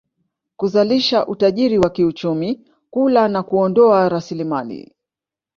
[0.57, 4.95] kuzalisha utajiri wa kiuchumi kula na kuondoa rasilimali